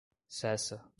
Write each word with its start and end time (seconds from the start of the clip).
Cessa 0.27 0.81